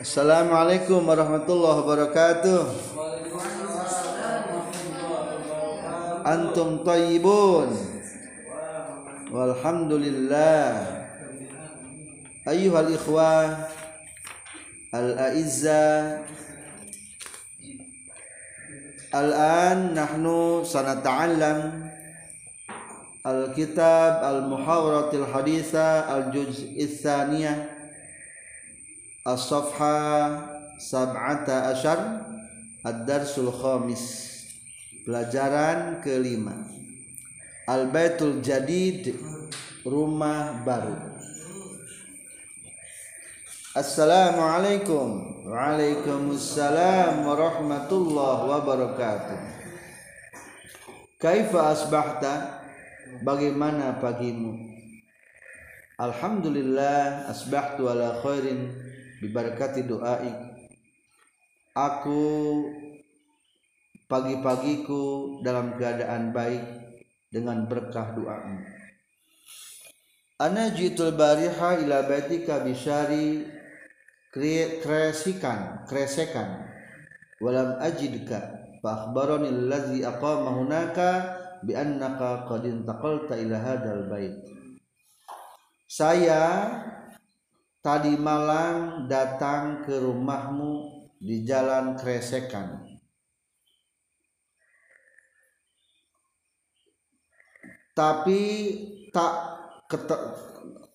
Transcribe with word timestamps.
Assalamualaikum 0.00 1.04
warahmatullahi 1.04 1.84
wabarakatuh. 1.84 2.60
Antum 6.24 6.80
tayyibun. 6.88 7.68
Walhamdulillah. 9.28 10.88
Ayyuhal 12.48 12.96
ikhwah 12.96 13.68
al-a'izza 14.96 16.24
Al-an 19.12 19.92
nahnu 19.92 20.64
sanata'allam 20.64 21.92
Al-kitab 23.20 24.24
al-muhawaratil 24.24 25.28
al-juz' 25.28 26.72
tsaniyah 26.72 27.79
As-safha 29.20 30.48
sab'ata 30.80 31.76
asyar 31.76 32.24
Ad-darsul 32.80 33.52
khamis 33.52 34.28
Pelajaran 35.04 36.00
kelima. 36.00 36.56
Al-baitul 37.68 38.40
jadid 38.40 39.16
Rumah 39.84 40.64
baru. 40.64 40.96
Assalamualaikum. 43.76 45.40
Waalaikumsalam 45.48 47.24
warahmatullahi 47.24 48.42
wabarakatuh. 48.44 49.38
Kaifa 51.20 51.72
asbahta? 51.76 52.60
Bagaimana 53.20 53.98
pagimu 53.98 54.54
Alhamdulillah 56.00 57.28
asbahtu 57.28 57.90
ala 57.90 58.22
khairin 58.24 58.72
bibarakati 59.20 59.84
doaik 59.84 60.50
Aku 61.70 62.66
pagi-pagiku 64.10 65.38
dalam 65.46 65.78
keadaan 65.78 66.34
baik 66.34 66.66
dengan 67.30 67.70
berkah 67.70 68.10
doamu. 68.10 68.58
Ana 70.42 70.74
jitul 70.74 71.14
bariha 71.14 71.78
ila 71.86 72.10
baitika 72.10 72.66
bisyari 72.66 73.46
kresikan 74.34 75.86
kresekan. 75.86 76.66
Walam 77.38 77.78
ajidka 77.78 78.50
fa 78.82 79.06
akhbarani 79.06 79.54
allazi 79.54 80.02
aqama 80.02 80.58
hunaka 80.58 81.10
bi 81.62 81.78
annaka 81.78 82.50
qad 82.50 82.66
intaqalta 82.66 83.38
ila 83.38 83.62
bait. 84.10 84.42
Saya 85.86 86.66
tadi 87.80 88.16
malam 88.16 89.08
datang 89.08 89.84
ke 89.84 89.96
rumahmu 90.00 91.04
di 91.20 91.44
jalan 91.44 91.96
kresekan. 91.96 92.96
Tapi 97.96 98.40
tak 99.12 99.32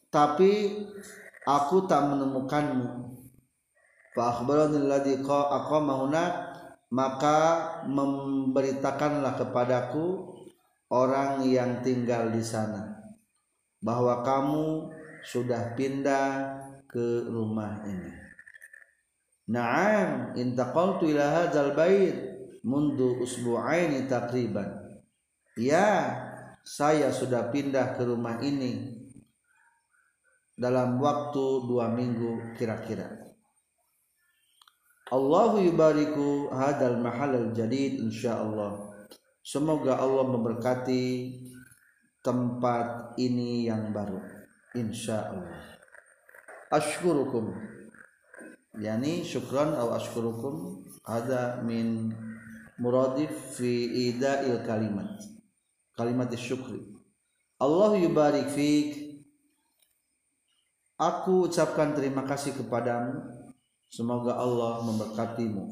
tapi 0.09 0.51
aku 1.45 1.85
tak 1.85 2.01
menemukanmu. 2.09 3.13
Maka 6.95 7.37
memberitakanlah 7.83 9.35
kepadaku 9.35 10.31
orang 10.87 11.43
yang 11.43 11.83
tinggal 11.83 12.31
di 12.31 12.39
sana 12.39 12.95
bahwa 13.83 14.23
kamu 14.23 14.95
sudah 15.25 15.75
pindah 15.75 16.64
ke 16.95 17.27
rumah 17.27 17.83
ini. 17.83 18.15
Naam, 19.51 20.31
intaqaltu 20.39 21.11
ila 21.11 21.43
hadzal 21.43 21.75
bait 21.75 22.15
mundu 22.63 23.19
usbu'aini 23.19 24.07
takriban. 24.07 24.95
Ya, 25.59 26.15
saya 26.63 27.11
sudah 27.11 27.51
pindah 27.51 27.99
ke 27.99 28.07
rumah 28.07 28.39
ini 28.39 29.03
dalam 30.55 30.95
waktu 31.03 31.67
dua 31.67 31.91
minggu 31.91 32.55
kira-kira. 32.55 33.11
Allahu 35.11 35.61
yubariku 35.67 36.47
hadal 36.49 37.03
mahal 37.03 37.51
jadid 37.51 37.99
insyaallah. 37.99 38.95
Semoga 39.43 39.99
Allah 39.99 40.25
memberkati 40.31 41.05
tempat 42.25 43.13
ini 43.21 43.69
yang 43.69 43.93
baru 43.93 44.17
insyaallah. 44.73 45.74
Ashkurukum. 46.75 47.55
Yani 48.75 49.23
syukran 49.23 49.71
atau 49.71 49.95
ashkurukum 49.95 50.83
ada 51.07 51.63
min 51.63 52.11
muradif 52.75 53.31
fi 53.55 53.87
ida'il 54.11 54.59
kalimat. 54.67 55.15
Kalimat 55.95 56.27
syukri. 56.35 56.83
Allah 57.55 57.95
yubarik 57.95 58.51
fik. 58.51 59.07
Aku 60.99 61.47
ucapkan 61.47 61.95
terima 61.95 62.27
kasih 62.27 62.55
kepadamu 62.55 63.35
Semoga 63.95 64.35
Allah 64.35 64.83
memberkatimu. 64.83 65.63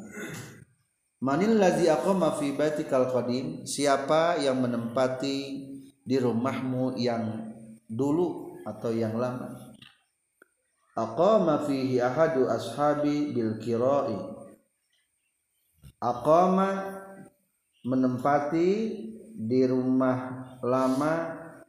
Manil 1.24 1.60
ladzi 1.60 1.92
aqama 1.92 2.36
fi 2.40 2.56
baitikal 2.56 3.12
qadim? 3.12 3.68
Siapa 3.68 4.40
yang 4.40 4.64
menempati 4.64 5.40
di 6.04 6.16
rumahmu 6.20 6.96
yang 7.00 7.52
dulu 7.88 8.60
atau 8.64 8.96
yang 8.96 9.20
lama? 9.20 9.73
Aqama 10.94 11.66
fihi 11.66 11.98
ahadu 11.98 12.46
ashabi 12.46 13.34
bil 13.34 13.58
qira'i. 13.58 14.14
Aqama 15.98 16.70
menempati 17.82 18.70
di 19.34 19.62
rumah 19.66 20.54
lama 20.62 21.14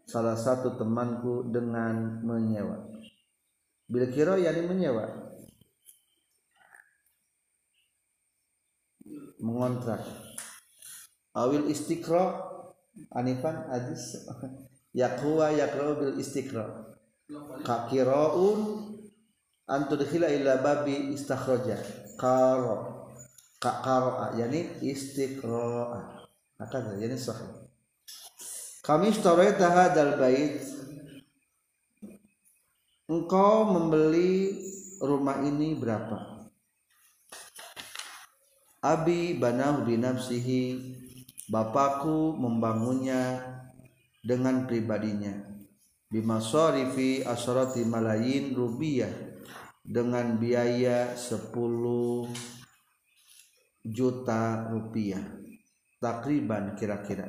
salah 0.04 0.36
satu 0.36 0.76
temanku 0.76 1.48
dengan 1.48 2.20
menyewa. 2.20 2.84
Bil 3.88 4.12
qira'i 4.12 4.44
yani 4.44 4.62
menyewa 4.68 5.04
mengontrak 9.44 10.00
awil 11.36 11.68
istiqra 11.68 12.40
anifan 13.12 13.68
hadis 13.68 14.24
yakwa 15.00 15.52
yakra 15.52 16.00
bil 16.00 16.16
istiqra 16.16 16.96
kakiraun 17.60 18.93
antudkhila 19.68 20.28
ila 20.28 20.60
babi 20.60 21.14
istakhraja. 21.16 21.80
Qara 22.20 23.08
qara 23.58 24.36
yani 24.36 24.84
istiqra 24.84 26.00
maka 26.60 26.78
yani 27.00 27.16
sahih. 27.16 27.64
Kami 28.84 29.10
istaraita 29.10 29.72
hadal 29.72 30.20
bait. 30.20 30.60
Engkau 33.04 33.68
membeli 33.68 34.60
rumah 35.00 35.40
ini 35.44 35.76
berapa? 35.76 36.48
Abi 38.84 39.36
banahu 39.40 39.88
binafsihi 39.88 40.92
Bapakku 41.44 42.32
membangunnya 42.40 43.36
dengan 44.24 44.64
pribadinya. 44.64 45.44
Bimasarifi 46.08 47.20
asrati 47.20 47.84
malayin 47.84 48.56
rupiah 48.56 49.12
dengan 49.84 50.40
biaya 50.40 51.12
10 51.12 51.52
juta 53.84 54.72
rupiah. 54.72 55.20
Takriban 56.00 56.76
kira-kira 56.76 57.28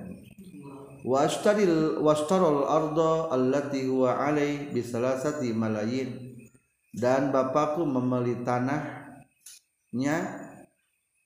wa 1.05 1.21
astaril 1.21 2.01
wastarul 2.01 2.65
arda 2.65 3.29
allati 3.31 3.85
huwa 3.87 4.23
alai 4.23 4.71
bisalasati 4.71 5.51
malayin. 5.51 6.31
Dan 6.95 7.35
bapakku 7.35 7.83
membeli 7.83 8.39
tanahnya 8.47 10.17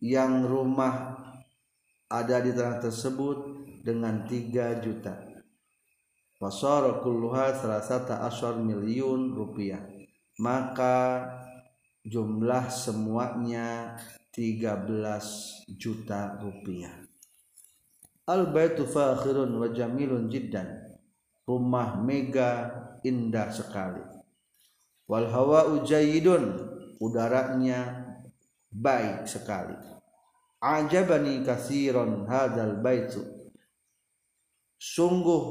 yang 0.02 0.42
rumah 0.50 1.14
ada 2.10 2.42
di 2.42 2.50
tanah 2.50 2.82
tersebut 2.82 3.38
dengan 3.86 4.26
3 4.26 4.82
juta. 4.82 5.14
Fasara 6.42 6.98
kulluha 7.06 7.54
salasata 7.54 8.26
asyar 8.26 8.58
miliun 8.58 9.38
rupiah 9.38 9.99
maka 10.40 11.28
jumlah 12.08 12.72
semuanya 12.72 14.00
13 14.32 15.68
juta 15.76 16.40
rupiah. 16.40 16.96
Al 18.24 18.48
baitu 18.48 18.88
fakhirun 18.88 19.52
wa 19.60 19.68
jamilun 19.68 20.32
jiddan. 20.32 20.96
Rumah 21.44 22.00
mega 22.00 22.72
indah 23.04 23.52
sekali. 23.52 24.06
Wal 25.10 25.28
hawa 25.28 25.66
udaranya 27.02 27.80
baik 28.70 29.26
sekali. 29.26 29.74
Ajabani 30.62 31.42
kasiron 31.42 32.30
hadal 32.30 32.80
baitu. 32.80 33.26
Sungguh 34.78 35.44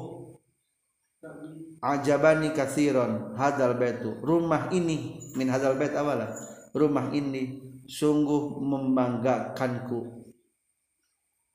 ajabani 1.82 2.54
kasiron 2.54 3.34
hadal 3.34 3.74
baitu. 3.78 4.18
Rumah 4.22 4.70
ini 4.74 5.18
min 5.38 5.48
hadal 5.50 5.78
bait 5.78 5.94
awala 5.94 6.34
rumah 6.76 7.12
ini 7.12 7.62
sungguh 7.88 8.60
membanggakanku 8.60 10.30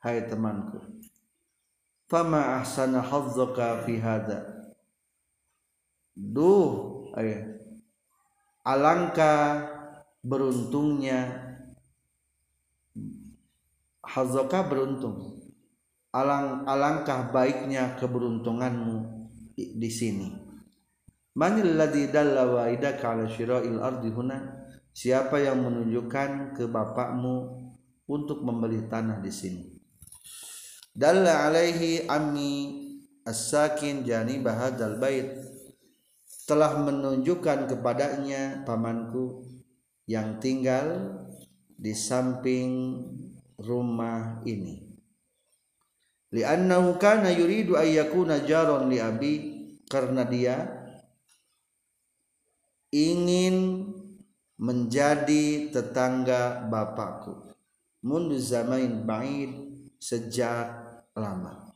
hai 0.02 0.26
temanku. 0.26 0.82
Fama 2.10 2.62
ahsana 2.62 3.02
hazzaka 3.02 3.88
fi 3.88 3.98
hadza 3.98 4.44
duh 6.14 7.10
ayah. 7.18 7.56
Alangkah 8.64 9.68
beruntungnya 10.24 11.52
hazzaka 14.00 14.64
beruntung. 14.72 15.36
Alang 16.14 16.70
alangkah 16.70 17.34
baiknya 17.34 17.98
keberuntunganmu 17.98 19.23
di 19.58 19.90
sini. 19.90 20.30
Manil 21.34 21.74
ladzi 21.74 22.14
dalla 22.14 22.46
waidaka 22.46 23.18
ala 23.18 23.26
syira'il 23.26 23.82
ardi 23.82 24.10
huna? 24.14 24.38
Siapa 24.94 25.42
yang 25.42 25.66
menunjukkan 25.66 26.54
ke 26.54 26.70
bapakmu 26.70 27.36
untuk 28.06 28.46
membeli 28.46 28.86
tanah 28.86 29.18
di 29.18 29.34
sini? 29.34 29.66
Dalla 30.94 31.50
alaihi 31.50 32.06
ammi 32.06 32.54
as-sakin 33.26 34.06
jani 34.06 34.38
bahadzal 34.38 35.02
bait. 35.02 35.34
Telah 36.46 36.78
menunjukkan 36.86 37.72
kepadanya 37.72 38.62
pamanku 38.68 39.48
yang 40.06 40.38
tinggal 40.38 41.18
di 41.74 41.96
samping 41.98 43.00
rumah 43.58 44.44
ini 44.46 44.93
li'annahu 46.34 46.98
kana 46.98 47.30
yuridu 47.30 47.78
ay 47.78 48.02
yakuna 48.02 48.42
jaron 48.42 48.90
li 48.90 48.98
abi. 48.98 49.34
Karena 49.86 50.26
dia 50.26 50.58
ingin 52.90 53.86
menjadi 54.58 55.70
tetangga 55.70 56.66
bapakku. 56.66 57.54
Mundu 58.04 58.36
zamain 58.42 59.06
ba'id 59.06 59.54
sejak 60.02 60.74
lama. 61.16 61.72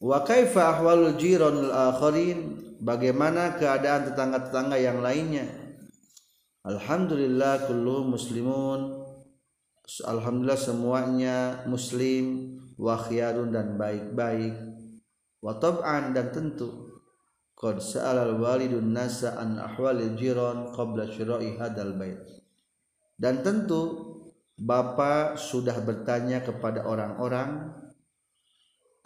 Wa 0.00 0.24
kaifa 0.24 0.76
ahwalul 0.76 1.16
jiranul 1.16 1.72
akharin? 1.72 2.70
Bagaimana 2.80 3.60
keadaan 3.60 4.08
tetangga-tetangga 4.08 4.80
yang 4.80 5.04
lainnya? 5.04 5.44
Alhamdulillah 6.64 7.68
kullu 7.68 8.08
muslimun 8.08 9.09
Alhamdulillah 9.98 10.54
semuanya 10.54 11.66
muslim 11.66 12.54
wa 12.78 12.94
khiyarun 12.94 13.50
dan 13.50 13.74
baik-baik. 13.74 14.54
Wa 15.42 15.58
tab'an 15.58 16.14
dan 16.14 16.30
tentu. 16.30 16.94
Qad 17.58 17.82
sa'ala 17.82 18.30
al-walidun 18.30 18.94
nasa 18.94 19.34
an 19.34 19.58
ahwalil 19.58 20.14
jiran 20.14 20.70
qabla 20.70 21.10
syira'i 21.10 21.58
hadal 21.58 21.98
bait. 21.98 22.22
Dan 23.18 23.42
tentu 23.42 24.06
Bapak 24.60 25.40
sudah 25.40 25.80
bertanya 25.80 26.44
kepada 26.44 26.84
orang-orang 26.84 27.72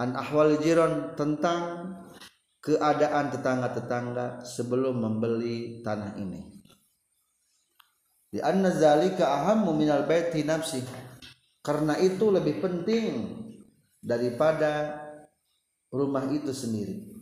an 0.03 0.11
ahwal 0.19 0.59
jiran 0.59 1.15
tentang 1.15 1.95
keadaan 2.59 3.31
tetangga-tetangga 3.31 4.43
sebelum 4.43 4.99
membeli 4.99 5.79
tanah 5.87 6.19
ini 6.19 6.54
di 8.35 8.43
anna 8.43 8.75
zalika 8.75 9.31
ahammu 9.31 9.71
minal 9.79 10.11
baiti 10.11 10.43
nafsi 10.43 10.83
karena 11.63 11.95
itu 12.03 12.35
lebih 12.35 12.59
penting 12.59 13.31
daripada 14.03 14.99
rumah 15.95 16.27
itu 16.35 16.51
sendiri. 16.51 17.15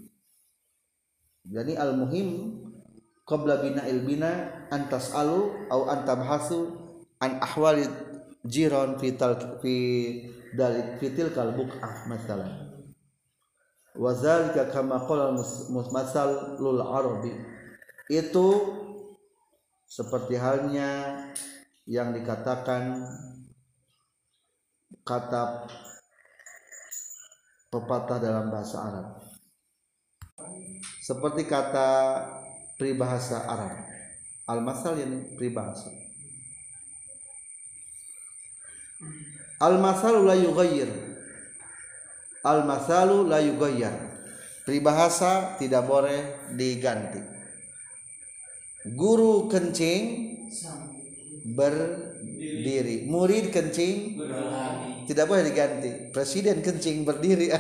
Jadi 1.45 1.77
al 1.77 2.01
muhim 2.01 2.57
qabla 3.29 3.61
bina 3.61 3.85
antas 4.73 5.13
alu 5.13 5.53
au 5.69 5.93
antabhasu 5.93 6.81
an 7.21 7.45
ahwali 7.45 7.85
jiran 8.49 8.97
fi 8.97 9.13
tal 9.13 9.61
fi 9.61 9.77
dalik 10.57 10.97
fitil 10.97 11.29
kal 11.37 11.53
buq'ah 11.53 12.09
masalah 12.09 12.73
wa 13.93 14.11
zalika 14.17 14.65
kama 14.73 15.05
qala 15.05 15.37
masal 15.93 16.57
lul 16.57 16.81
arabi. 16.81 17.37
Itu 18.09 18.81
seperti 19.93 20.41
halnya 20.41 21.21
yang 21.85 22.17
dikatakan 22.17 22.97
kata 25.05 25.69
pepatah 27.69 28.17
dalam 28.17 28.49
bahasa 28.49 28.89
Arab. 28.89 29.07
Seperti 31.05 31.45
kata 31.45 31.89
peribahasa 32.81 33.45
Arab. 33.45 33.85
Al-masal 34.49 34.97
yang 34.97 35.13
peribahasa. 35.37 35.93
Al-masalu 39.61 40.21
la 40.25 40.37
yughayyir. 40.41 40.91
Al-masalu 42.41 43.29
la 43.29 43.45
yughayyir 43.45 43.93
peribahasa 44.65 45.61
tidak 45.61 45.85
boleh 45.85 46.49
diganti 46.57 47.42
guru 48.87 49.47
kencing 49.47 50.35
berdiri. 51.55 53.07
Murid 53.07 53.55
kencing 53.55 54.19
tidak 55.07 55.27
boleh 55.31 55.47
diganti. 55.47 56.11
Presiden 56.11 56.63
kencing 56.63 57.07
berdiri. 57.07 57.51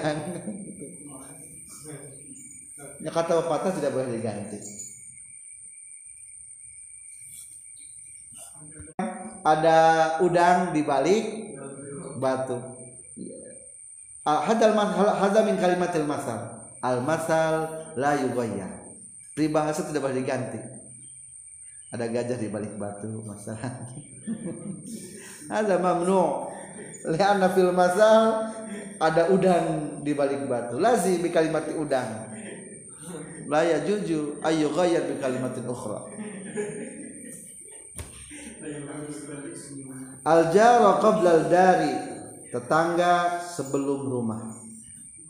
Ya 3.03 3.11
kata 3.11 3.43
pepatah 3.43 3.75
tidak 3.75 3.99
boleh 3.99 4.15
diganti. 4.15 4.59
Ada 9.43 9.79
udang 10.23 10.71
di 10.71 10.87
balik 10.87 11.25
batu. 12.23 12.63
Ah, 14.23 14.47
hadal 14.47 14.71
hadal 14.95 15.43
min 15.51 15.59
kalimatil 15.59 16.07
masal. 16.07 16.63
Al 16.79 17.03
masal 17.03 17.83
la 17.99 18.19
yughayyar 18.23 18.83
peribahasa 19.37 19.89
tidak 19.89 20.05
boleh 20.05 20.21
diganti 20.21 20.82
ada 21.93 22.09
gajah 22.09 22.41
di 22.41 22.49
balik 22.49 22.81
batu 22.81 23.21
masalah. 23.21 23.69
Ada 25.53 25.77
mamnu. 25.77 26.49
Lianna 27.13 27.53
fil 27.53 27.75
masal 27.75 28.49
ada 28.97 29.29
udang 29.29 30.01
di 30.01 30.17
balik 30.17 30.49
batu. 30.49 30.81
Lazim 30.81 31.21
bi 31.21 31.29
kalimati 31.29 31.77
udang. 31.77 32.33
La 33.51 33.67
juju 33.85 34.41
ayu 34.41 34.73
ghayyar 34.73 35.05
bi 35.11 35.21
kalimatin 35.21 35.69
ukhra. 35.69 36.09
Al 40.23 40.55
jara 40.55 41.03
qabla 41.03 41.31
al 41.37 41.45
dari 41.51 41.93
tetangga 42.49 43.43
sebelum 43.43 44.09
rumah. 44.09 44.57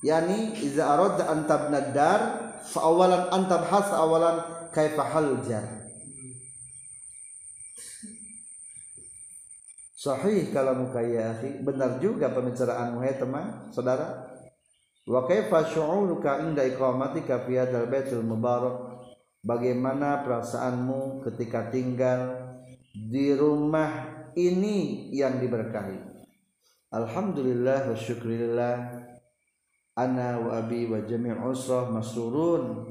Yani 0.04 0.60
iza 0.60 0.86
aradta 0.86 1.26
an 1.26 1.48
tabna 1.48 1.80
dar 1.90 2.20
fa 2.62 2.86
awalan 2.86 3.32
antabhas 3.32 3.88
awalan 3.90 4.68
kaifa 4.70 5.02
hal 5.02 5.40
jar 5.42 5.81
Sahih 10.02 10.50
kalau 10.50 10.82
muka 10.82 10.98
ya 10.98 11.30
akhi, 11.30 11.62
benar 11.62 12.02
juga 12.02 12.34
pembicaraanmu 12.34 13.06
hai 13.06 13.22
teman, 13.22 13.70
saudara. 13.70 14.34
Wa 15.06 15.30
kaifa 15.30 15.62
syu'uruka 15.62 16.42
inda 16.42 16.66
iqamatika 16.66 17.46
fi 17.46 17.62
hadzal 17.62 17.86
baitul 17.86 18.26
mubarak? 18.26 18.98
Bagaimana 19.46 20.26
perasaanmu 20.26 21.22
ketika 21.22 21.70
tinggal 21.70 22.34
di 22.90 23.30
rumah 23.30 24.26
ini 24.34 25.06
yang 25.14 25.38
diberkahi? 25.38 26.02
Alhamdulillah 26.90 27.94
wa 27.94 27.94
syukrillah 27.94 28.76
ana 29.94 30.42
wa 30.42 30.66
abi 30.66 30.90
wa 30.90 30.98
jami' 31.06 31.30
usrah 31.46 31.86
masrurun 31.94 32.90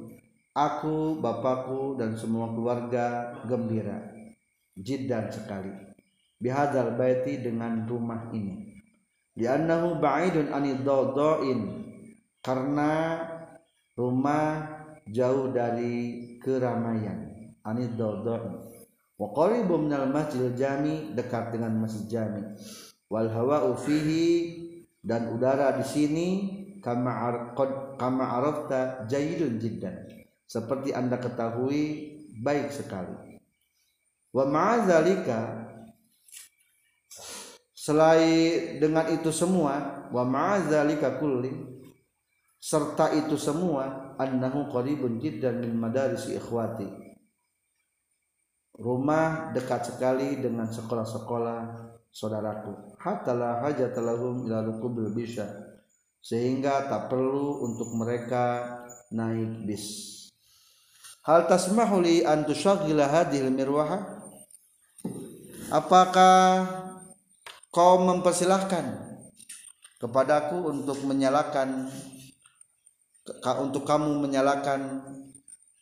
aku 0.56 1.20
bapakku 1.20 2.00
dan 2.00 2.16
semua 2.16 2.56
keluarga 2.56 3.36
gembira 3.46 4.00
jiddan 4.80 5.28
sekali 5.28 5.91
bihadzal 6.42 6.98
baiti 6.98 7.40
dengan 7.40 7.86
rumah 7.86 8.34
ini. 8.34 8.82
Li'annahu 9.38 10.02
ba'idun 10.02 10.52
anid 10.52 10.84
karena 12.42 12.92
rumah 13.96 14.46
jauh 15.08 15.54
dari 15.54 15.94
keramaian. 16.42 17.30
Anid 17.62 17.94
wa 19.22 19.30
qaribu 19.38 19.78
minal 19.78 20.10
masjidil 20.10 20.58
jami 20.58 21.14
dekat 21.14 21.54
dengan 21.54 21.78
masjid 21.78 22.20
jami. 22.20 22.42
Wal 23.06 23.30
hawa'u 23.30 23.78
fihi 23.78 24.58
dan 25.06 25.30
udara 25.30 25.78
di 25.78 25.86
sini 25.86 26.28
kama 26.82 27.14
arqad 27.14 28.02
kama 28.02 28.26
arafta 28.42 29.06
jayyidun 29.06 29.62
jiddan. 29.62 30.10
Seperti 30.50 30.92
Anda 30.92 31.22
ketahui 31.22 32.12
baik 32.42 32.74
sekali. 32.74 33.38
Wa 34.34 34.50
ma'azalika 34.50 35.61
Selain 37.82 38.78
dengan 38.78 39.10
itu 39.10 39.34
semua 39.34 40.06
wa 40.14 40.22
ma'adzalika 40.22 41.18
kulli 41.18 41.50
serta 42.62 43.10
itu 43.18 43.42
semua 43.42 44.14
annahu 44.22 44.70
qaribun 44.70 45.18
jiddan 45.18 45.66
min 45.66 45.74
madaris 45.74 46.30
ikhwati. 46.30 46.86
Rumah 48.78 49.50
dekat 49.58 49.90
sekali 49.90 50.38
dengan 50.38 50.70
sekolah-sekolah 50.70 51.60
saudaraku. 52.14 53.02
Hatta 53.02 53.34
la 53.34 53.66
hajata 53.66 53.98
lahum 53.98 54.46
ila 54.46 54.62
rukubil 54.62 55.10
bisa 55.10 55.50
sehingga 56.22 56.86
tak 56.86 57.10
perlu 57.10 57.66
untuk 57.66 57.98
mereka 57.98 58.78
naik 59.10 59.66
bis. 59.66 59.86
Hal 61.26 61.50
tasmahu 61.50 61.98
li 62.06 62.22
an 62.22 62.46
tushaghila 62.46 63.10
hadhil 63.10 63.50
mirwaha? 63.50 64.22
Apakah 65.74 66.81
kau 67.72 68.04
mempersilahkan 68.04 69.16
kepadaku 69.96 70.60
untuk 70.68 71.08
menyalakan 71.08 71.88
untuk 73.64 73.88
kamu 73.88 74.20
menyalakan 74.20 75.00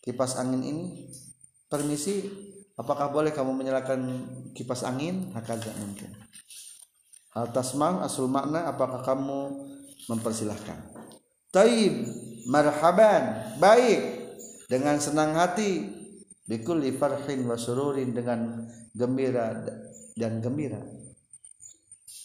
kipas 0.06 0.38
angin 0.38 0.62
ini. 0.62 0.86
Permisi 1.70 2.26
apakah 2.78 3.14
boleh 3.14 3.34
kamu 3.34 3.54
menyalakan 3.58 4.26
kipas 4.54 4.86
angin? 4.86 5.34
Hakaza 5.34 5.74
mungkin. 5.82 6.14
Hal 7.34 7.54
tasmang 7.54 8.02
asul 8.06 8.30
makna 8.30 8.70
apakah 8.70 9.02
kamu 9.06 9.70
mempersilahkan? 10.10 10.78
Taib 11.50 12.06
marhaban 12.50 13.58
baik 13.58 14.02
dengan 14.70 15.02
senang 15.02 15.34
hati 15.34 15.90
bikulli 16.46 16.94
farhin 16.98 17.46
wa 17.46 17.58
sururin 17.58 18.14
dengan 18.14 18.66
gembira 18.94 19.58
dan 20.18 20.42
gembira 20.42 20.82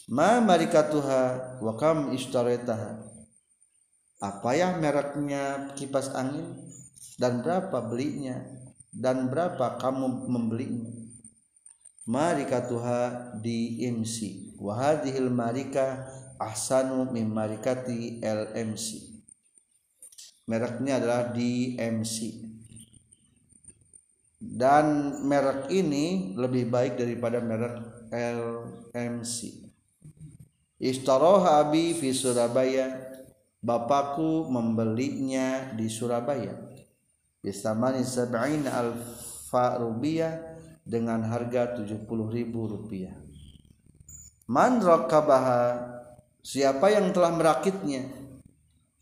ma 0.09 0.41
marikatuha 0.41 1.57
wa 1.61 1.73
kam 1.77 2.13
ishtaretaha. 2.13 3.05
Apa 4.21 4.57
ya 4.57 4.77
mereknya 4.77 5.73
kipas 5.77 6.13
angin? 6.17 6.65
Dan 7.21 7.45
berapa 7.45 7.79
belinya? 7.85 8.41
Dan 8.91 9.29
berapa 9.29 9.79
kamu 9.79 10.29
membelinya? 10.31 10.93
Marikatuha 12.05 13.33
di 13.41 13.81
MC 13.89 14.45
wa 14.61 14.77
hadhil 14.77 15.33
marika 15.33 16.05
ahsanu 16.39 17.09
min 17.11 17.31
marikati 17.31 18.21
LMC 18.21 19.15
mereknya 20.45 21.01
adalah 21.01 21.33
DMC 21.33 22.45
dan 24.45 25.19
merek 25.25 25.73
ini 25.73 26.37
lebih 26.37 26.69
baik 26.69 27.01
daripada 27.01 27.41
merek 27.41 27.81
LMC 28.93 29.63
Istaroha 30.85 31.64
abi 31.64 31.97
fi 31.97 32.12
Surabaya. 32.12 32.93
Bapakku 33.64 34.53
membelinya 34.53 35.73
di 35.73 35.88
Surabaya. 35.88 36.53
Bisamani 37.41 38.05
sab'in 38.05 38.69
alfa 38.69 39.81
rupiah 39.81 40.37
dengan 40.85 41.25
harga 41.25 41.81
70 41.81 42.05
ribu 42.29 42.69
rupiah. 42.69 43.17
Man 44.45 44.85
rakabaha 44.85 45.81
siapa 46.45 46.93
yang 46.93 47.09
telah 47.17 47.33
merakitnya? 47.33 48.05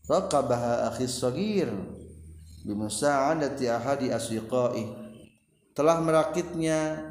Rakabaha 0.07 0.95
akhis 0.95 1.19
sagir 1.19 1.67
bimusa'adati 2.63 3.67
ahadi 3.67 4.15
asyiqai 4.15 4.87
telah 5.75 5.99
merakitnya 5.99 7.11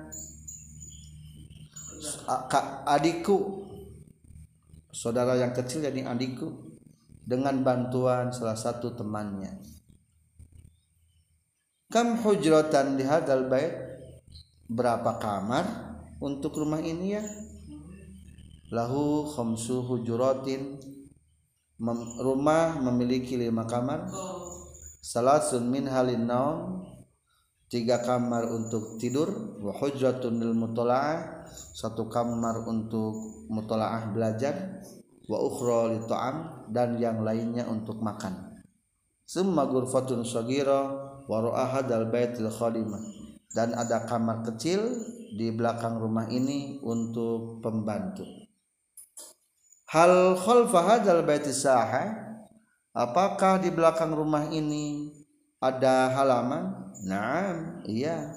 adikku 2.87 3.60
saudara 4.91 5.39
yang 5.39 5.55
kecil 5.55 5.83
jadi 5.83 6.03
adikku 6.07 6.71
dengan 7.23 7.63
bantuan 7.63 8.35
salah 8.35 8.59
satu 8.59 8.91
temannya. 8.93 9.55
Kam 11.91 12.19
hujratan 12.23 12.95
di 12.95 13.03
hadal 13.03 13.51
bait? 13.51 13.75
Berapa 14.71 15.19
kamar 15.19 15.67
untuk 16.23 16.55
rumah 16.55 16.79
ini 16.79 17.19
ya? 17.19 17.23
Lahu 18.71 19.27
khamsu 19.27 19.83
hujuratin. 19.83 20.79
Rumah 22.23 22.79
memiliki 22.79 23.35
lima 23.35 23.67
kamar. 23.67 24.07
Salasun 25.03 25.67
min 25.67 25.91
halin 25.91 26.23
naum 26.23 26.87
tiga 27.67 27.99
kamar 27.99 28.47
untuk 28.47 28.95
tidur. 28.95 29.59
Wa 29.59 29.75
hujratun 29.75 30.39
lil 30.39 30.55
mutola'ah. 30.55 31.43
Satu 31.51 32.07
kamar 32.07 32.63
untuk 32.63 33.40
mutola'ah 33.51 34.15
belajar 34.15 34.79
wa 35.27 35.37
ukhra 35.43 35.91
li 35.91 35.99
ta'am 36.07 36.67
dan 36.71 36.95
yang 36.95 37.19
lainnya 37.21 37.67
untuk 37.67 37.99
makan. 37.99 38.63
Summa 39.27 39.67
ghurfatun 39.67 40.23
sagira 40.23 40.87
waro'ahadal 41.27 42.07
baitil 42.07 42.47
khadimah 42.47 43.03
dan 43.51 43.75
ada 43.75 44.07
kamar 44.07 44.47
kecil 44.47 44.79
di 45.35 45.51
belakang 45.51 45.99
rumah 45.99 46.27
ini 46.31 46.79
untuk 46.83 47.59
pembantu. 47.59 48.23
Hal 49.91 50.39
khalfa 50.39 50.79
hadzal 50.87 51.27
baiti 51.27 51.51
saha 51.51 52.15
apakah 52.95 53.59
di 53.59 53.67
belakang 53.75 54.15
rumah 54.15 54.47
ini 54.47 55.11
ada 55.59 56.11
halaman? 56.15 56.95
Na'am 57.03 57.83
iya. 57.87 58.31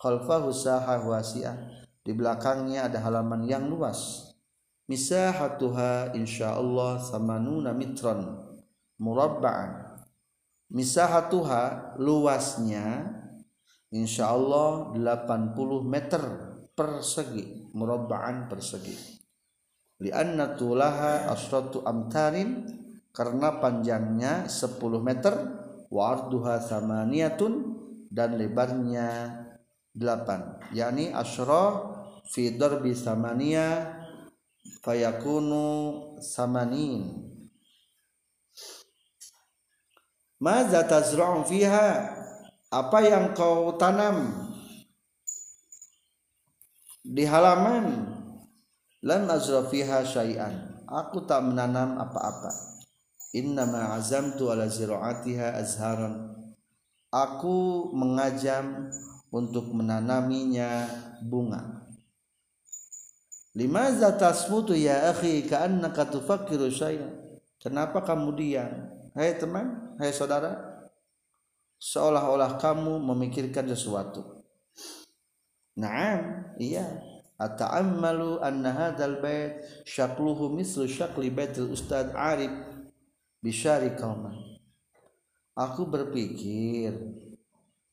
Khalfahu 0.00 0.52
saha 0.52 1.00
wasi'ah 1.00 1.56
di 2.04 2.12
belakangnya 2.12 2.88
ada 2.88 3.00
halaman 3.00 3.48
yang 3.48 3.68
luas 3.68 4.32
misahatuha 4.90 6.12
insyaallah 6.16 7.00
samanuna 7.00 7.72
mitron 7.72 8.44
murabba'an. 9.00 10.00
Misahatuha 10.74 11.94
luasnya 12.00 13.06
insyaallah 13.94 14.96
80 14.96 15.84
meter 15.86 16.22
persegi 16.74 17.70
murabba'an 17.70 18.50
persegi. 18.50 18.96
Lianna 20.02 20.58
tulaha 20.58 21.30
asratu 21.30 21.86
amtarin 21.86 22.66
karena 23.14 23.62
panjangnya 23.62 24.50
10 24.50 24.82
meter 24.98 25.34
wa 25.86 26.02
arduha 26.10 26.58
samaniyatun 26.58 27.52
dan 28.10 28.34
lebarnya 28.34 29.38
8 29.94 30.74
yakni 30.74 31.14
asra 31.14 31.94
fi 32.26 32.58
darbi 32.58 32.90
samania 32.90 34.02
fayakunu 34.84 35.64
samanin 36.20 37.24
Maza 40.44 40.84
tazra'u 40.84 41.40
fiha? 41.48 42.20
Apa 42.68 42.98
yang 43.00 43.32
kau 43.32 43.80
tanam 43.80 44.50
di 47.00 47.24
halaman? 47.24 48.12
Lan 49.04 49.24
azra 49.28 49.64
fiha 49.68 50.04
syai'an. 50.04 50.84
Aku 50.84 51.24
tak 51.24 51.44
menanam 51.48 51.96
apa-apa. 51.96 52.52
Innama 53.32 53.96
azamtu 53.96 54.52
ala 54.52 54.68
zira'atiha 54.68 55.56
azharan. 55.56 56.32
Aku 57.08 57.88
mengajam 57.96 58.92
untuk 59.32 59.72
menanaminya 59.72 60.88
bunga. 61.24 61.83
Limaza 63.54 64.18
tasmutu 64.18 64.74
ya 64.74 65.14
akhi 65.14 65.46
ka'annaka 65.46 66.10
tufakkiru 66.10 66.66
syai'an. 66.68 67.38
Kenapa 67.62 68.02
kamu 68.02 68.34
diam? 68.34 68.90
Hai 69.14 69.38
teman, 69.38 69.94
hai 70.02 70.10
saudara 70.10 70.74
seolah-olah 71.84 72.56
kamu 72.56 72.96
memikirkan 73.02 73.68
sesuatu 73.68 74.42
Naam 75.76 76.54
iya 76.56 77.02
ata'ammalu 77.36 78.40
anna 78.40 78.72
hadzal 78.72 79.18
bait 79.18 79.60
syakluhu 79.84 80.48
mislu 80.54 80.86
syakli 80.86 81.28
baitul 81.28 81.74
ustad 81.74 82.14
Arif 82.14 82.52
bisyari 83.42 83.92
kauman 83.98 84.38
Aku 85.54 85.86
berpikir 85.86 86.94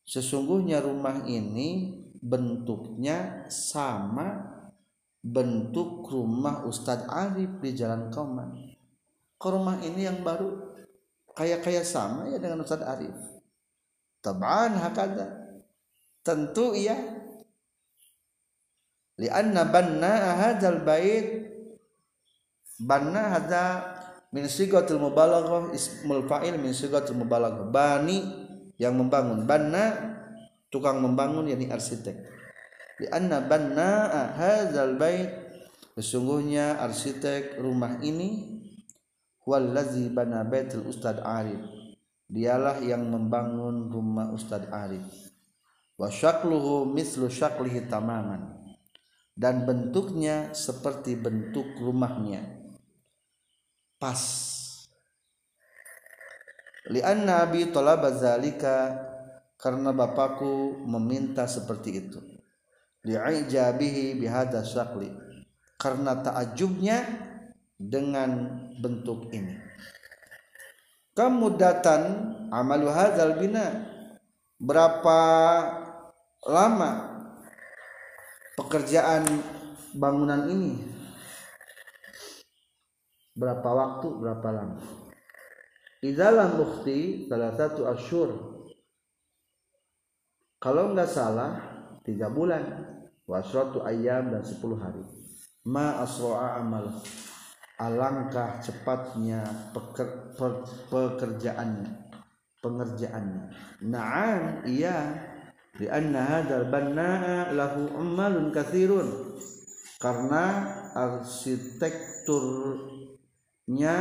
sesungguhnya 0.06 0.82
rumah 0.82 1.26
ini 1.30 2.02
bentuknya 2.22 3.46
sama 3.50 4.51
bentuk 5.22 6.10
rumah 6.10 6.66
Ustadz 6.66 7.06
Arif 7.06 7.62
di 7.62 7.78
Jalan 7.78 8.10
Kauman. 8.10 8.74
Ke 9.38 9.48
rumah 9.54 9.78
ini 9.82 10.06
yang 10.06 10.26
baru 10.26 10.74
kayak-kayak 11.38 11.86
sama 11.86 12.30
ya 12.30 12.42
dengan 12.42 12.66
Ustaz 12.66 12.82
Arif. 12.82 13.14
Taban 14.22 14.78
hakada 14.78 15.58
tentu 16.26 16.74
iya. 16.78 16.98
Lianna 19.18 19.66
banna 19.70 20.42
hadzal 20.42 20.82
bait. 20.82 21.50
Banna 22.82 23.38
hadza 23.38 23.66
min 24.34 24.50
sigatil 24.50 24.98
mubalaghah 24.98 25.70
ismul 25.74 26.26
fa'il 26.26 26.58
min 26.58 26.74
sigatil 26.74 27.18
mubalaghah. 27.18 27.70
Bani 27.70 28.26
yang 28.82 28.98
membangun. 28.98 29.46
Banna 29.46 30.18
tukang 30.74 30.98
membangun 31.02 31.50
yakni 31.50 31.70
arsitek 31.70 32.41
lianna 33.02 33.42
banna 33.42 33.92
hadzal 34.38 35.02
bait. 35.02 35.34
Sesungguhnya 35.98 36.80
arsitek 36.80 37.60
rumah 37.60 38.00
ini 38.00 38.62
wallazi 39.44 40.08
bana 40.08 40.46
baitul 40.46 40.88
ustad 40.88 41.20
Arif. 41.26 41.60
Dialah 42.32 42.80
yang 42.80 43.12
membangun 43.12 43.92
rumah 43.92 44.32
Ustad 44.32 44.72
Arif. 44.72 45.04
Wasyakluhu 46.00 46.88
mislu 46.88 47.28
syaklihi 47.28 47.92
tamaman. 47.92 48.56
Dan 49.36 49.68
bentuknya 49.68 50.56
seperti 50.56 51.20
bentuk 51.20 51.76
rumahnya. 51.76 52.72
Pas. 54.00 54.24
Lianna 56.88 57.44
abi 57.44 57.68
talaba 57.68 58.16
zalika 58.16 58.96
karena 59.60 59.92
bapakku 59.92 60.88
meminta 60.88 61.52
seperti 61.52 61.90
itu 62.00 62.31
li'ijabihi 63.06 64.18
bihadza 64.18 64.62
syakli. 64.66 65.10
Karena 65.78 66.14
takjubnya 66.22 67.02
dengan 67.82 68.62
bentuk 68.78 69.34
ini. 69.34 69.58
Kemudian 71.18 72.06
amalu 72.54 72.88
hadzal 72.94 73.42
bina. 73.42 73.90
Berapa 74.62 75.20
lama 76.46 76.92
pekerjaan 78.54 79.26
bangunan 79.98 80.46
ini? 80.54 80.78
Berapa 83.34 83.66
waktu 83.66 84.08
berapa 84.22 84.48
lama? 84.54 84.78
Idalam 86.06 86.62
bukti 86.62 87.26
salah 87.26 87.58
satu 87.58 87.90
asyur. 87.90 88.30
Kalau 90.62 90.94
nggak 90.94 91.10
salah 91.10 91.71
tiga 92.02 92.30
bulan 92.30 92.86
wasratu 93.26 93.82
ayam 93.86 94.32
dan 94.34 94.44
sepuluh 94.46 94.80
hari. 94.82 95.04
Ma 95.66 96.02
asro'a 96.02 96.56
amal 96.58 97.02
alangkah 97.78 98.62
cepatnya 98.62 99.44
peker, 99.74 100.36
per, 100.38 100.66
pekerjaannya 100.90 102.02
pengerjaannya. 102.62 103.50
Na'am 103.90 104.62
iya 104.70 105.18
di 105.78 105.90
anna 105.90 106.22
hadzal 106.22 106.66
banna'a 106.70 107.54
lahu 107.58 107.90
ummalun 107.98 108.52
katsirun. 108.54 109.34
Karena 110.02 110.66
arsitekturnya 110.98 113.98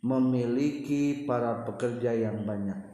memiliki 0.00 1.28
para 1.28 1.60
pekerja 1.68 2.16
yang 2.16 2.48
banyak 2.48 2.89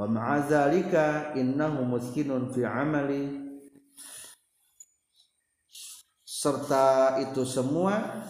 wa 0.00 0.08
ma'azalika 0.08 1.36
innahu 1.36 1.84
muskinun 1.84 2.48
fi 2.48 2.64
amali. 2.64 3.36
Serta 6.24 7.20
itu 7.20 7.44
semua 7.44 8.24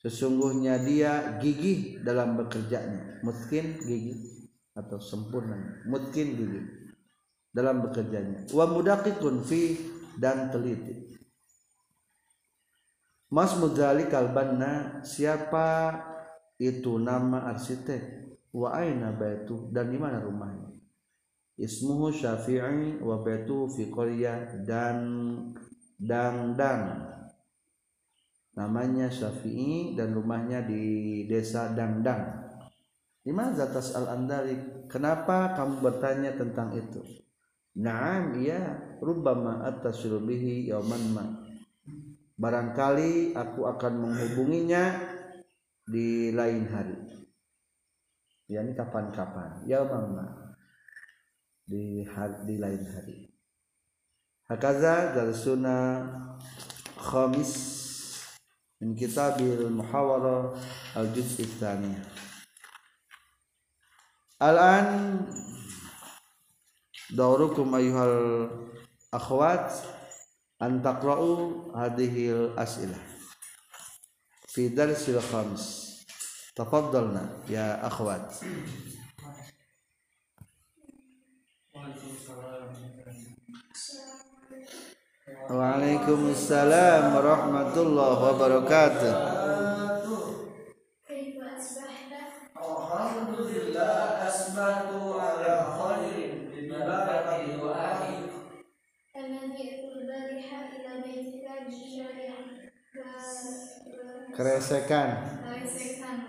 sesungguhnya 0.00 0.80
dia 0.80 1.36
gigih 1.44 2.00
dalam 2.00 2.40
bekerjanya. 2.40 3.20
Miskin 3.20 3.84
gigih 3.84 4.48
atau 4.72 4.96
sempurna. 4.96 5.84
Mungkin 5.84 6.26
gigih 6.40 6.66
dalam 7.52 7.84
bekerjanya. 7.84 8.48
Wa 8.48 8.64
mudaqiqun 8.64 9.44
fi 9.44 9.76
dan 10.16 10.48
teliti. 10.48 11.12
Mas 13.28 13.52
Mudali 13.60 14.08
Kalbanna 14.08 15.04
siapa 15.04 16.00
itu 16.56 16.96
nama 16.96 17.52
arsitek? 17.52 18.24
Wa 18.56 18.78
aina 18.78 19.12
baitu? 19.12 19.68
Dan 19.68 19.90
di 19.90 19.98
mana 19.98 20.22
rumahnya 20.22 20.73
ismuhu 21.58 22.10
Syafi'i 22.10 22.98
wa 22.98 23.22
baitu 23.22 23.70
fi 23.70 23.90
qaryah 23.90 24.64
dan 24.66 24.98
dang 25.98 26.58
dang 26.58 27.14
namanya 28.54 29.10
Syafi'i 29.10 29.98
dan 29.98 30.14
rumahnya 30.14 30.62
di 30.64 31.26
desa 31.26 31.74
Dangdang. 31.74 32.42
Di 33.24 33.32
mana 33.32 33.56
Zatas 33.56 33.96
Al-Andari? 33.96 34.86
Kenapa 34.86 35.56
kamu 35.58 35.80
bertanya 35.80 36.36
tentang 36.36 36.76
itu? 36.76 37.02
Naam 37.74 38.38
iya, 38.38 38.94
rubbama 39.02 39.66
attasilu 39.66 40.22
bihi 40.22 40.70
yauman 40.70 41.04
ma. 41.10 41.24
Barangkali 42.38 43.34
aku 43.34 43.66
akan 43.66 43.92
menghubunginya 44.06 45.02
di 45.88 46.30
lain 46.30 46.68
hari. 46.70 46.98
Ya 48.46 48.60
ini 48.62 48.76
kapan-kapan? 48.76 49.64
Yauman 49.66 50.06
ma 50.14 50.43
di 51.64 52.04
hari 52.04 52.36
di 52.44 52.54
lain 52.60 52.84
hari. 52.84 53.18
Hakaza 54.44 55.16
darsuna 55.16 56.04
khamis 57.00 57.52
min 58.80 58.92
kitabil 58.92 59.72
muhawara 59.72 60.52
al 60.92 61.08
juz 61.16 61.40
tsani. 61.40 61.96
Al 64.36 64.56
an 64.60 64.88
daurukum 67.16 67.72
ayuhal 67.72 68.52
akhwat 69.08 69.72
an 70.60 70.84
taqra'u 70.84 71.72
hadhihi 71.72 72.52
as'ilah 72.60 73.00
fi 74.52 74.68
darsil 74.68 75.18
khamis. 75.18 75.82
Tafaddalna 76.54 77.42
ya 77.50 77.82
akhwat. 77.82 78.44
Waalaikumsalam 85.44 87.12
warahmatullahi 87.12 88.16
wabarakatuh. 88.16 89.12
Alhamdulillah 92.56 94.24
asbatu 94.24 95.20
ala 95.20 95.52
khairin. 95.76 96.48
Keresekan. 104.34 105.08
Keresekan 105.44 106.24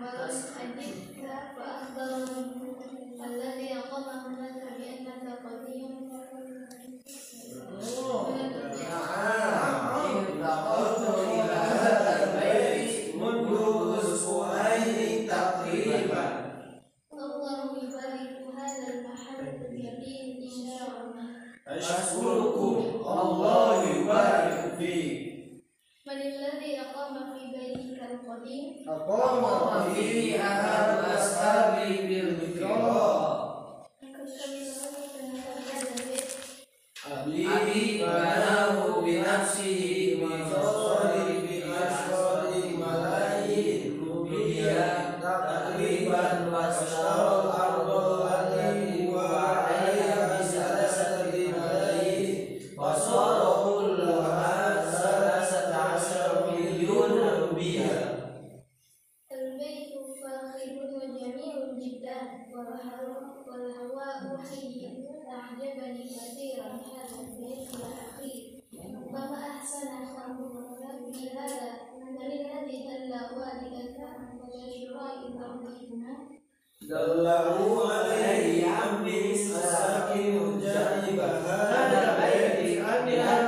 Man 26.16 26.32
alladhi 26.32 26.70
aqama 26.80 27.22
fi 27.36 27.42
baytika 27.52 28.04
al-qadim. 28.08 28.88
Aqama 28.88 29.92
fi 29.92 30.06
ahad 30.40 31.04
ashabi 31.12 32.08
bil 32.08 32.30
mikra 32.40 32.72
Abi 37.16 38.00
دله 76.91 77.91
عليه 77.91 78.65
عمي 78.67 79.35
ساكن 79.35 80.59
جانب 80.59 81.19
هذا 81.19 81.99
البيت 82.03 82.81
لأنه 83.05 83.44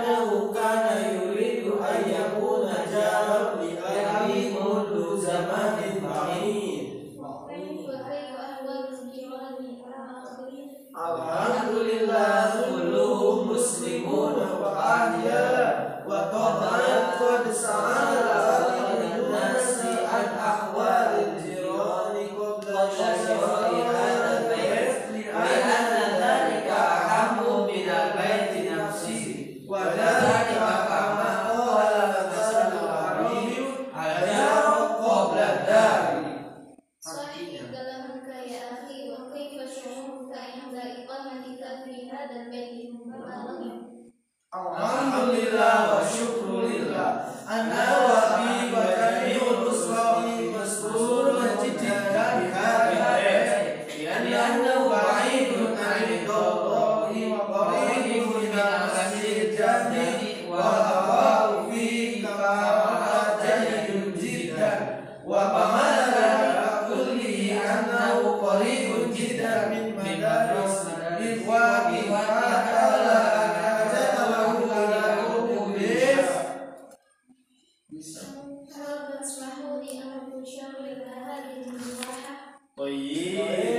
Allahumma 78.48 79.20
aslahu 79.20 79.76
li 79.84 80.00
amri 80.00 80.40
syarri 80.40 80.92
ma 81.04 81.16
hadhihi 81.28 81.68
Tayyib. 82.76 83.78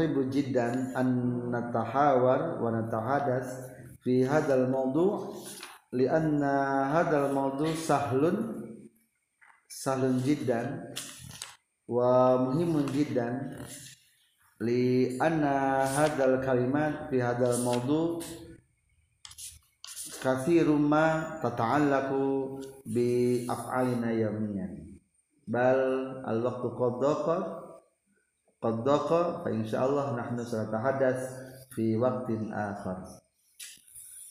Nahnu 0.00 0.16
nuhibbu 0.16 0.32
jiddan 0.32 0.96
an 0.96 1.08
natahawar 1.52 2.56
wa 2.56 2.72
natahadas 2.72 3.68
fi 4.00 4.24
hadzal 4.24 4.72
mawdu' 4.72 5.36
lianna 5.92 6.88
hadzal 6.88 7.28
mawdu' 7.36 7.76
sahlun 7.76 8.36
sahlun 9.68 10.16
jiddan 10.24 10.96
wa 11.84 12.40
muhimun 12.48 12.88
jiddan 12.88 13.60
li 14.64 15.16
anna 15.20 15.84
hadzal 15.84 16.40
kalimat 16.40 17.12
fi 17.12 17.20
hadzal 17.20 17.60
mawdu' 17.60 18.24
kathirum 20.24 20.88
ma 20.88 21.40
tata'allaqu 21.44 22.60
bi 22.88 23.44
af'alina 23.48 24.12
yawmiyan. 24.16 24.96
Bal 25.48 25.80
al 26.24 26.40
waqtu 26.44 26.72
qad 26.76 27.59
daqa 28.60 28.84
qad 28.84 28.84
daqa 28.84 29.40
fa 29.44 29.48
insyaallah 29.50 30.16
nahnu 30.16 30.44
sanatahadats 30.44 31.24
fi 31.72 31.96
waqtin 31.96 32.52
akhar 32.52 33.08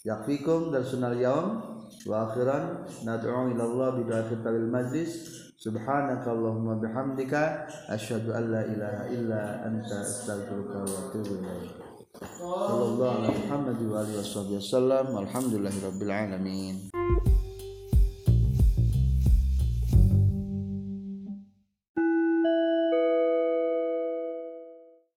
yakfikum 0.05 0.71
darsunal 0.71 1.17
yaum 1.17 1.61
wa 2.05 2.29
akhiran 2.29 2.85
nad'u 3.05 3.49
ila 3.51 3.63
Allah 3.65 3.89
bi 3.97 4.03
du'a 4.05 4.29
kitabil 4.29 4.69
majlis 4.69 5.11
subhanaka 5.57 6.31
allahumma 6.31 6.77
bihamdika 6.77 7.67
asyhadu 7.89 8.31
an 8.31 8.53
la 8.53 8.61
ilaha 8.63 9.03
illa 9.11 9.41
anta 9.65 10.05
astaghfiruka 10.05 10.77
wa 10.77 10.95
atubu 11.09 11.33
ilaik 11.41 11.73
sallallahu 12.21 13.25
alaihi 13.25 14.21
wa 14.21 14.61
sallam 14.61 15.07
alhamdulillahi 15.17 15.83
rabbil 15.83 16.13
alamin 16.13 16.88